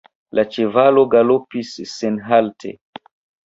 [0.37, 2.77] La ĉevalo galopis senhalte.